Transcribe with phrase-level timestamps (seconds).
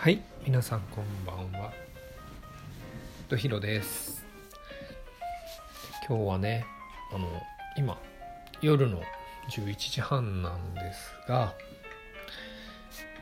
[0.00, 1.72] はい皆さんこんばんは。
[3.28, 4.24] とひろです。
[6.08, 6.64] 今日はね
[7.12, 7.26] あの
[7.76, 7.98] 今
[8.62, 9.02] 夜の
[9.50, 11.52] 11時半なんですが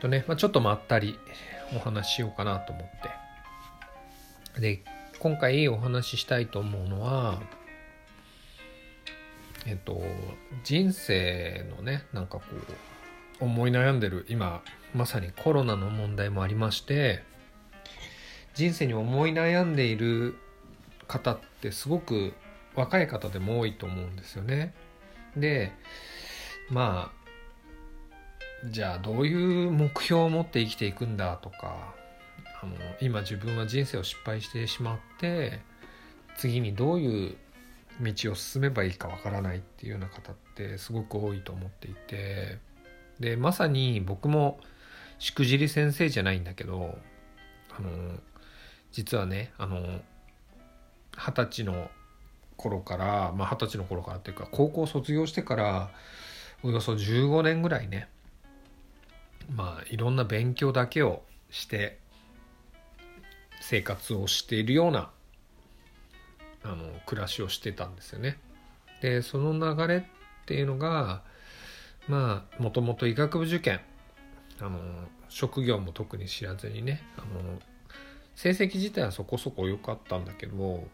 [0.01, 1.17] とね、まあ、ちょっとまったり
[1.75, 2.85] お話ししようかなと思っ
[4.53, 4.61] て。
[4.61, 4.83] で
[5.17, 7.41] 今回お話ししたいと思うのは
[9.65, 9.99] えっと
[10.63, 12.96] 人生のねなんかこう
[13.39, 14.61] 思い悩んでる今
[14.93, 17.23] まさにコロナの問題もありまして
[18.53, 20.35] 人生に思い悩んでいる
[21.07, 22.33] 方ってすごく
[22.75, 24.73] 若い方でも多いと思うんですよね。
[25.35, 25.71] で
[26.69, 31.93] まあじゃあどういう目標を持って生きていくんだとか
[32.61, 35.59] あの今自分は人生を失敗してしまって
[36.37, 37.37] 次にどういう
[38.01, 42.57] 道を進めばいいかわからないっていうような方ってすごく多いと思っていて
[43.19, 44.59] でまさに僕も
[45.19, 46.97] しくじり先生じゃないんだけど
[47.77, 47.89] あの
[48.91, 50.01] 実はねあの
[51.17, 51.89] 二十歳の
[52.55, 55.89] 頃からまあ二十歳の頃からっていうか高校卒業してから
[56.63, 58.07] およそ15年ぐらいね
[59.55, 61.99] まあいろんな勉強だけをして
[63.61, 65.09] 生活をしているような
[66.63, 68.37] あの暮らしをしてたんですよね。
[69.01, 70.01] でその流れっ
[70.45, 71.21] ていうのが
[72.07, 73.79] まあもともと医学部受験
[74.59, 74.79] あの
[75.29, 77.59] 職業も特に知らずにねあの
[78.35, 80.87] 成績自体はそこそこ良かったんだけど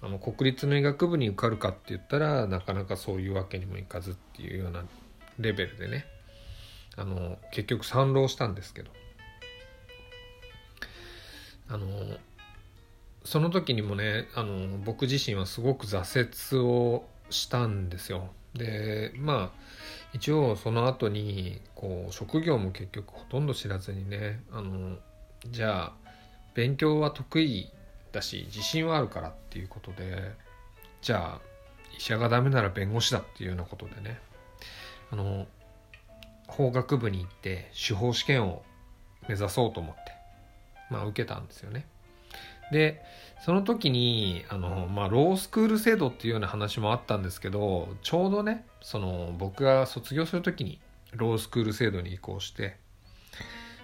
[0.00, 4.84] あの国立の医学部に受かるかって言ったらなかなかそういうわけにもいかずっていうような
[5.38, 6.06] レベルでね
[6.96, 8.90] あの結局賛浪したんですけど。
[11.70, 11.86] あの
[13.24, 18.30] その時にもねあの僕自身はすごく挫折をしたんですよ。
[18.58, 19.58] でまあ
[20.12, 24.96] 一応その後にこう職業も結局ほとんど知らずにねあの
[25.50, 25.92] じゃあ
[26.54, 27.70] 勉強は得意
[28.12, 30.32] だし自信はあるからっていうことで
[31.00, 31.40] じゃあ
[31.96, 34.18] 医者がダメなら弁護士だっていうようなことでね
[35.10, 35.46] あの
[36.46, 38.62] 法学部に行って司法試験を
[39.28, 40.00] 目指そうと思って
[40.90, 41.86] まあ受けたんですよね。
[42.72, 43.02] で
[43.44, 50.80] その時にあの、まあ、ロースクール制度っていうような話もあったんですけどちょうどねその僕が卒業する時に
[51.12, 52.76] ロースクール制度に移行して、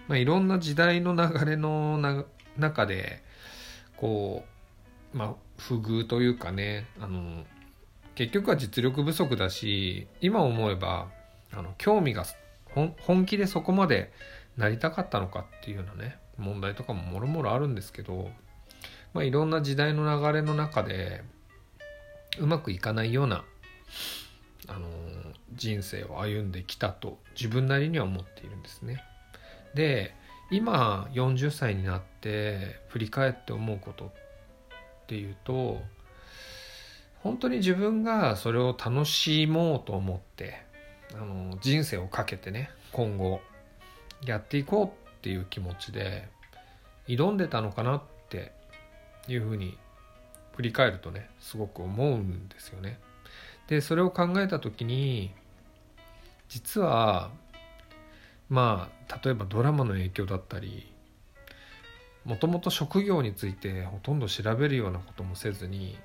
[0.08, 2.24] まあ、いろんな時代の流れのな
[2.58, 3.22] 中で
[3.96, 4.44] こ
[5.14, 7.44] う、まあ、不遇というかねあの
[8.14, 11.08] 結局は実力不足だし今思えば
[11.52, 12.24] あの興味が
[13.00, 14.12] 本気でそこまで
[14.56, 18.30] なりたかったのかっていうようなね問題とかももろもろあるんですけど
[19.14, 21.22] まあ、いろんな時代の流れの中で
[22.38, 23.44] うまくいかないような、
[24.66, 24.88] あの
[25.54, 29.02] 人生を歩んできたと自分なりには思っているんですね。
[29.74, 30.14] で
[30.50, 34.10] 今40歳になって振り返って思うことっ
[35.06, 35.80] ていうと
[37.22, 40.62] 本当に自分がそれを楽しもうと思って
[41.14, 43.40] あの人生をかけてね今後
[44.24, 46.28] やっていこうっていう気持ちで
[47.08, 48.52] 挑んでたのかなって
[49.28, 49.78] いうふうに
[50.56, 52.98] 振り返るとねすごく思うんですよね。
[53.66, 55.32] でそれを考えた時に
[56.48, 57.30] 実は
[58.48, 60.92] まあ例えばドラマの影響だったり
[62.24, 65.98] もともと職業についてほとんど調べるようなこともせずに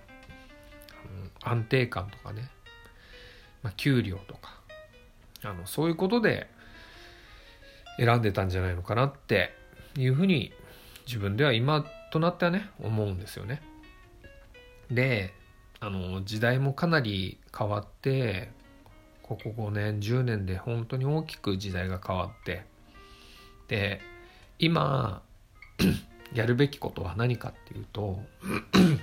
[1.43, 2.49] 安定感とかね、
[3.63, 4.59] まあ、給料とか
[5.43, 6.49] あのそういうことで
[7.97, 9.53] 選んでたんじゃないのかなって
[9.97, 10.51] いうふうに
[11.05, 13.61] 自分では今となってはね思うんですよね。
[14.89, 15.33] で
[15.79, 18.51] あの時代もかなり変わって
[19.23, 22.65] ここ5年10年で本当に大きく時代が変わって
[23.67, 24.01] で
[24.57, 25.21] 今
[26.33, 28.21] やるべきことは何かっていうと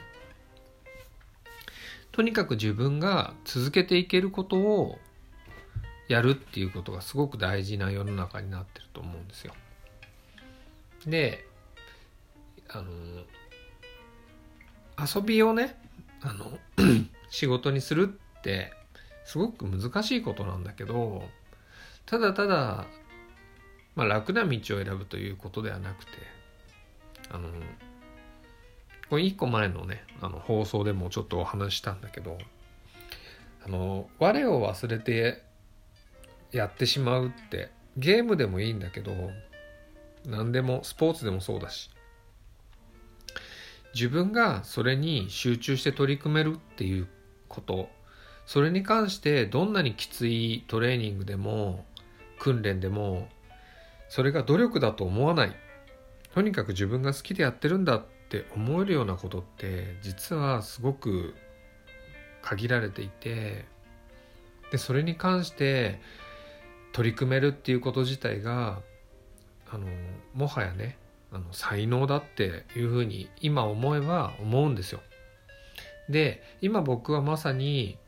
[2.12, 4.98] とにかく自分が続けていけることを
[6.08, 9.54] やるっていうことがすごく大事な世の中になってると思うんですよ。
[11.06, 11.45] で
[12.76, 12.88] あの
[15.20, 15.78] 遊びをね
[16.20, 16.58] あの
[17.30, 18.08] 仕事にする
[18.38, 18.72] って
[19.24, 21.22] すごく難しいことなんだけど
[22.04, 22.86] ただただ、
[23.94, 26.12] まあ、楽な道を選ぶということではなくて
[27.30, 27.48] あの
[29.08, 32.38] これ一個前のねあの放送でもちょっとお話したんだけど
[33.64, 35.42] あの我を忘れて
[36.52, 39.12] やってしまうってゲームでもいいんだけど
[40.26, 41.90] 何でもスポーツでもそうだし
[43.96, 47.08] 自分がそれに集中して取り組めるっていう
[47.48, 47.88] こと
[48.44, 51.86] それに関してどんなにきついトレーニングでも
[52.38, 53.28] 訓練でも
[54.10, 55.56] それが努力だと思わない。
[56.34, 61.34] とにかく自分が好きでやってるんだって思えるようなことって実はすごく
[62.42, 63.64] 限られていて
[64.70, 65.98] でそれに関して
[66.92, 68.80] 取り組めるっていうこと自体が
[69.70, 69.86] あの
[70.34, 70.98] もはやね
[71.36, 75.00] あの才能だっていうふうに今思えば思うんですよ。
[76.08, 77.98] で今僕はまさに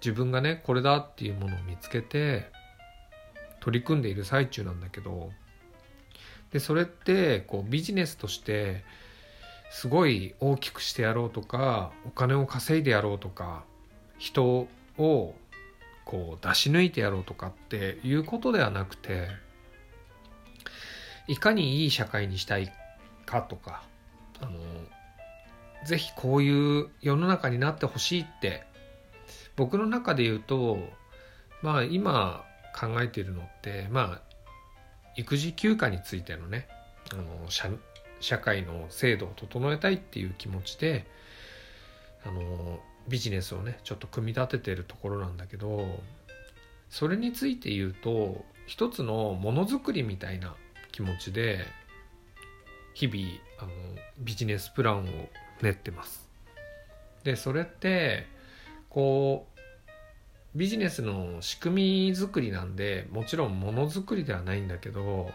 [0.00, 2.50] 自分がねこれだっていうものを見つけて
[3.60, 5.30] 取り組んでいる最中なんだけど
[6.50, 8.84] でそれってこうビジネスとして
[9.70, 13.64] すごい大きくしてやろうとかお金を稼いでやろうとか
[14.18, 15.34] 人を
[16.06, 19.28] こう出し抜いてやろうとかっていうことではなくて
[21.30, 22.72] いかにいい社会にしたい
[23.24, 23.84] かとか
[24.40, 24.58] あの
[25.86, 28.64] ぜひこういう世の中になってほしいって
[29.54, 30.78] 僕の中で言うと
[31.62, 32.44] まあ今
[32.76, 34.22] 考えているのってまあ
[35.16, 36.66] 育児休暇についてのね
[37.12, 37.70] あの社
[38.18, 41.06] 社会の制度を整えたいっていう気持ちで
[42.26, 46.00] あのビジネスをねちょっと組み立ててるところなんだけど
[46.88, 50.56] それについて言うと一つのものづくりみたいな
[50.90, 51.64] 気持ちで
[52.94, 53.18] 日々
[53.58, 53.70] あの
[54.18, 55.04] ビジネスプランを
[55.62, 56.28] 練ってます。
[57.24, 58.26] でそれって
[58.88, 59.60] こう
[60.54, 65.30] ビジネスの仕組み作りなんでもちろんものづくりではないんだけど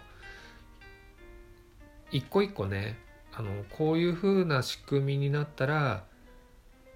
[2.11, 2.97] 一個一個ね
[3.33, 6.03] あのこういう風な仕組みになったら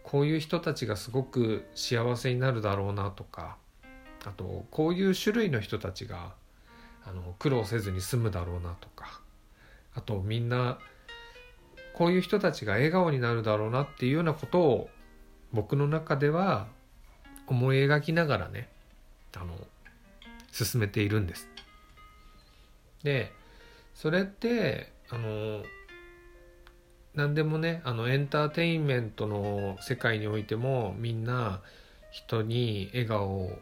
[0.04, 3.58] こういう人たちがすごく幸せになるだろうなとか
[4.26, 6.34] あとこういう種類の人たちが
[7.06, 9.22] あの苦労せずに済むだろうなとか
[9.96, 10.78] あとみんな
[11.94, 14.90] こういう人たちが笑顔になるだろうなっていうようなことを
[15.52, 16.68] 僕の中では
[17.48, 18.70] 思い描きながらね
[19.36, 19.56] あの
[20.52, 21.48] 進めているんです。
[23.04, 23.32] で
[23.96, 25.64] それってあの
[27.16, 31.62] 何でもねあのエンターテインメントの世界においてもみんな
[32.12, 33.60] 人に笑顔を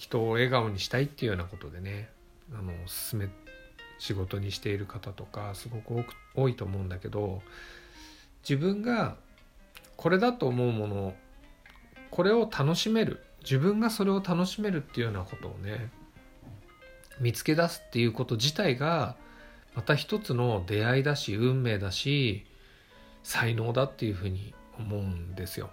[0.00, 2.08] 人を笑顔にしたいっていうようなことでね
[2.54, 3.28] あの進め
[3.98, 7.42] 仕事にしている方とかすごく多いと思うんだけど
[8.42, 9.16] 自分が
[9.96, 11.14] これだと思うもの
[12.10, 15.90] これを楽しめる自分がそれを楽しめるっていうようなことをね
[17.20, 19.16] 見つけ出すっていうこと自体が
[19.74, 22.46] また一つの出会いだし運命だし
[23.22, 25.68] 才能だっていうふうに思うんですよ。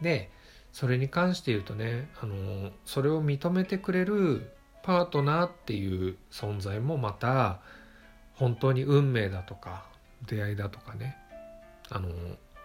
[0.00, 0.30] で
[0.72, 4.50] それに関して言うとねあのそれを認めてくれる
[4.82, 7.60] パートナーっていう存在もまた
[8.34, 9.84] 本当に運命だとか
[10.26, 11.16] 出会いだとかね
[11.90, 12.08] あの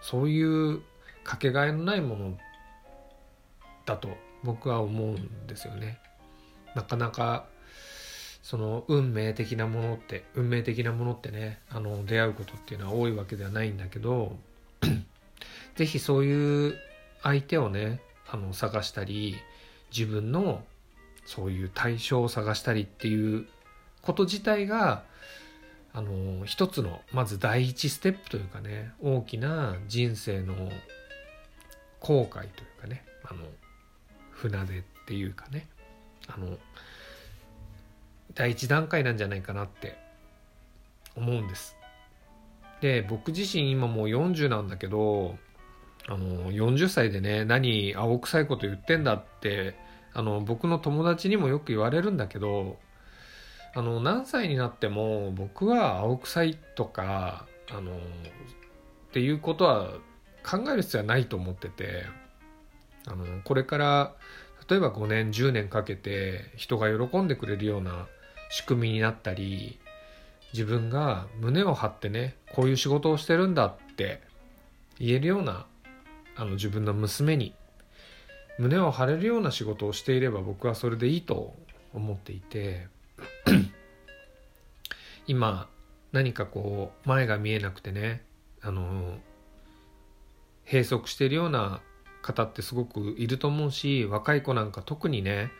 [0.00, 0.82] そういう
[1.24, 2.38] かけがえのないもの
[3.86, 4.08] だと
[4.42, 5.98] 僕は思うんですよね。
[6.74, 7.46] なかなか
[8.42, 14.36] その運命的なものって運命的なものってねあの出会うことっていうのは多いわけではないんだけど
[15.76, 16.78] 是非そういう
[17.24, 18.00] 相手をね
[18.30, 19.36] あの探したり
[19.90, 20.62] 自分の
[21.26, 23.46] そういう対象を探したりっていう
[24.02, 25.02] こと自体が
[25.92, 30.54] あの一つのまず第一ステップというかね大きな人生の
[32.00, 33.44] 後悔というかねあの
[34.30, 35.66] 船出っていうかね
[36.26, 36.58] あの
[38.34, 39.96] 第一段階なんじゃないかなって
[41.16, 41.76] 思うんです。
[42.80, 45.38] で僕自身今もう40なんだけど
[46.06, 49.74] あの40歳でね何青臭いこと言ってんだって
[50.12, 52.76] あの僕の友達にもよく言われるんだけど
[53.74, 57.96] あの何歳になっても僕は青臭いとかあのっ
[59.12, 59.90] ていうことは
[60.44, 62.04] 考える必要はないと思ってて
[63.06, 64.12] あのこれから
[64.68, 68.06] 例えば5年10年かけて人が喜んでくれるような
[68.50, 69.78] 仕組みになったり
[70.52, 74.20] 自分が胸を張ってねこういう仕事をしてるんだって
[74.98, 75.66] 言えるような
[76.36, 77.54] あの自分の娘に
[78.58, 81.54] 胸を張れるような仕事をしていれば僕はそれでいいと
[81.92, 82.88] 思っていて
[85.26, 85.68] 今
[86.12, 88.22] 何かこう前が見えなくてね
[88.62, 89.18] あの
[90.64, 91.80] 閉塞しているような
[92.22, 95.50] 方ってすごくいると思うし若い子なんか特にね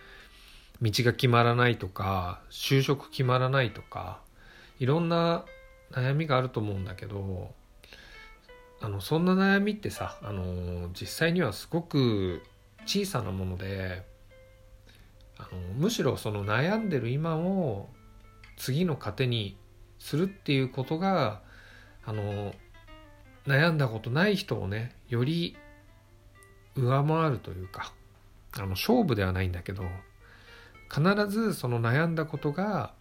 [0.81, 4.21] 道が決まらないとか就職決まらないとか
[4.79, 5.45] いろんな
[5.93, 7.53] 悩みがあると思うんだけど
[8.85, 12.43] あのそんな悩みってさあの実際にはすごく
[12.85, 14.03] 小さなもので
[15.39, 17.89] あのむしろその悩んでる今を
[18.59, 19.57] 次の糧に
[19.99, 21.41] するっていうことが
[22.05, 22.55] あの
[23.47, 25.57] 悩んだことない人をねより
[26.77, 27.95] 上回るというか
[28.53, 29.85] あの勝負ではないんだけど
[30.95, 32.93] 必ずその悩んだことが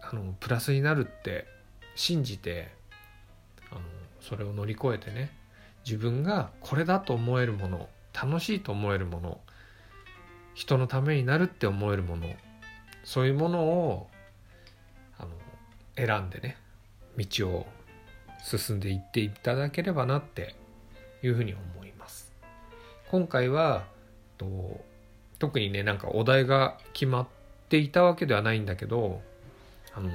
[0.00, 1.44] あのプラスになるって
[1.96, 2.72] 信じて
[4.28, 5.30] それを乗り越えてね
[5.84, 9.40] 自分がこれだと思えるもの楽しいと思えるもの
[10.54, 12.26] 人のためになるって思えるもの
[13.04, 14.08] そういうものを
[15.18, 15.30] あの
[15.96, 16.56] 選んでね
[17.18, 17.66] 道を
[18.42, 20.54] 進んでいっていただければなって
[21.22, 22.32] いうふうに思います。
[23.10, 23.84] 今回は
[24.38, 24.84] と
[25.38, 27.26] 特にねなんかお題が決まっ
[27.68, 29.20] ていたわけではないんだけど
[29.94, 30.10] あの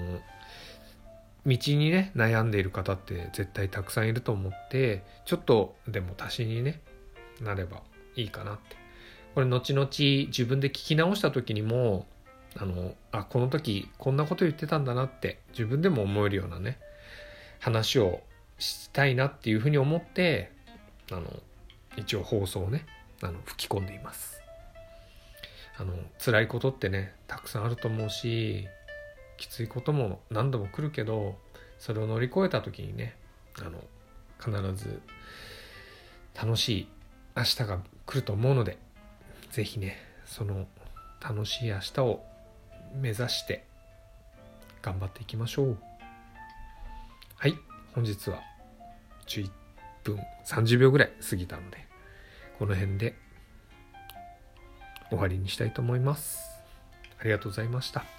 [1.49, 6.81] 道にね悩んでいる方って絶対たくさんいると思ってちょっとでも足しにね
[7.41, 7.81] なれば
[8.15, 8.77] いいかなって。
[9.35, 12.05] これ後々自分で聞き直した時にも
[12.57, 16.79] あのあこの時こんなこと言ってたんだなって自分でも思えるようなね
[17.59, 18.21] 話を
[18.57, 20.51] したいなっていうふうに思って
[21.11, 21.23] あの
[21.95, 22.85] 一応放送をね
[23.21, 24.41] あの吹き込んでいます。
[25.77, 28.67] あの辛いことってねたくさんあると思うし
[29.39, 31.37] きついことも何度も来るけど
[31.79, 33.15] それを乗り越えた時にね
[33.57, 33.79] あの
[34.37, 35.01] 必ず
[36.35, 36.87] 楽しい
[37.35, 38.77] 明日が来ると思うので
[39.51, 40.67] 是非ねその
[41.21, 42.23] 楽しい明日を
[42.93, 43.65] 目指して
[44.81, 45.77] 頑張っていきましょう。
[47.35, 47.57] はい
[47.93, 48.41] 本日は
[49.27, 49.49] 11
[50.03, 51.77] 分30秒ぐらい過ぎたので
[52.57, 53.15] この辺で
[55.09, 56.61] 終わりにしたいと思います。
[57.19, 58.18] ありがとうございました。